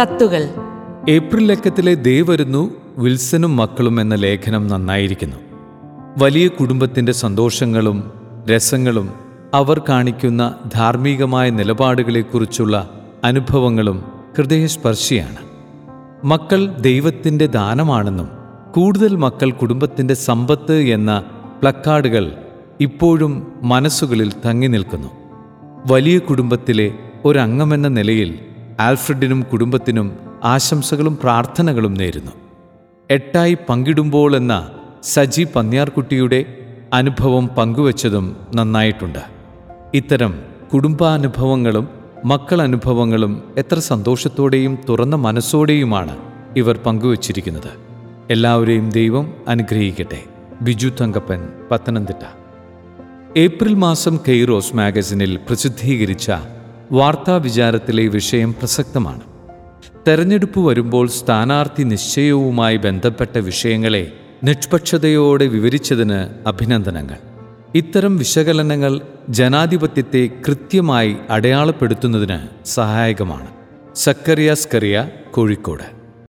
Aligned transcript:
കത്തുകൾ. 0.00 0.48
ഏപ്രിൽ 1.08 1.46
ലക്കത്തിലെ 1.46 1.94
ദേ 1.94 2.20
വരുന്നു 2.20 2.70
വിൽസനും 2.98 3.56
മക്കളും 3.56 4.00
എന്ന 4.00 4.14
ലേഖനം 4.14 4.66
നന്നായിരിക്കുന്നു. 4.66 5.36
വലിയ 6.18 6.48
കുടുംബത്തിന്റെ 6.48 7.12
സന്തോഷങ്ങളും 7.12 8.12
രസങ്ങളും 8.50 9.10
അവർ 9.54 9.82
കാണിക്കുന്ന 9.88 10.54
ധാർമ്മികമായ 10.74 11.50
നിലപാടുകളെക്കുറിച്ചുള്ള 11.50 12.90
അനുഭവങ്ങളും 13.24 14.04
ഹൃദയസ്പർശിയാണ്. 14.38 15.36
മക്കൾ 16.24 16.66
ദൈവത്തിന്റെ 16.66 17.46
ദാനമാണെന്നും 17.46 18.28
കൂടുതൽ 18.74 19.16
മക്കൾ 19.16 19.50
കുടുംബത്തിന്റെ 19.50 20.14
സമ്പത്ത് 20.14 20.74
എന്ന 20.74 21.24
പ്ലക്കാർഡുകൾ 21.60 22.32
ഇപ്പോഴും 22.80 23.52
മനസ്സുകളിൽ 23.62 24.32
തങ്ങി 24.46 24.66
നിൽക്കുന്നു. 24.66 25.08
വലിയ 25.86 26.18
കുടുംബത്തിലെ 26.18 26.92
ഒരംഗമെന്ന 27.24 27.88
നിലയിൽ 27.88 28.38
ആൽഫ്രഡിനും 28.80 29.46
കുടുംബത്തിനും 29.52 30.12
ആശംസകളും 30.44 31.18
പ്രാർത്ഥനകളും 31.22 31.94
നേരുന്നു. 31.94 32.32
എട്ടായി 33.10 33.58
പങ്കിടുമ്പോൾ 33.68 34.36
എന്ന 34.36 34.70
സജി 35.02 35.46
പന്ന്യാർകുട്ടിയുടെ 35.54 36.44
അനുഭവം 36.92 37.46
പങ്കുവച്ചതും 37.46 38.36
നന്നായിട്ടുണ്ട്. 38.54 39.18
ഇത്തരം 39.94 40.38
കുടുംബാനുഭവങ്ങളും 40.74 41.88
മക്കൾ 42.24 42.62
അനുഭവങ്ങളും 42.62 43.42
എത്ര 43.56 43.78
സന്തോഷത്തോടെയും 43.78 44.78
തുറന്ന 44.88 45.16
മനസ്സോടെയുമാണ് 45.16 46.16
ഇവർ 46.56 46.78
പങ്കുവച്ചിരിക്കുന്നത്. 46.78 47.70
എല്ലാവരെയും 48.30 48.90
ദൈവം 48.90 49.32
അനുഗ്രഹിക്കട്ടെ. 49.48 50.22
ബിജു 50.62 50.92
തങ്കപ്പൻ 51.00 51.48
പത്തനംതിട്ട. 51.70 52.24
ഏപ്രിൽ 53.36 53.74
മാസം 53.74 54.18
കെയ്റോസ് 54.28 54.76
മാഗസിനിൽ 54.76 55.36
പ്രസിദ്ധീകരിച്ച 55.36 56.32
വാർത്താ 56.92 57.36
വിചാരത്തിലെ 57.36 58.06
വിഷയം 58.06 58.52
പ്രസക്തമാണ്. 58.52 59.20
തെരഞ്ഞെടുപ്പ് 60.08 60.60
വരുമ്പോൾ 60.60 61.08
സ്ഥാനാർത്ഥി 61.08 61.82
നിശ്ചയവുമായി 61.82 62.76
ബന്ധപ്പെട്ട 62.76 63.38
വിഷയങ്ങളെ 63.38 64.12
നിഷ്പക്ഷതയോടെ 64.44 65.46
വിവരിച്ചതിന് 65.46 66.48
അഭിനന്ദനങ്ങൾ. 66.48 67.16
ഇത്തരം 67.74 68.16
വിശകലനങ്ങൾ 68.16 69.00
ജനാധിപത്യത്തെ 69.28 70.30
കൃത്യമായി 70.48 71.16
അടയാളപ്പെടുത്തുന്നതിന് 71.30 72.66
സഹായകമാണ്. 72.66 73.46
സക്കറിയ 73.94 74.54
സ്കറിയ 74.54 75.08
കോഴിക്കോട്. 75.30 75.95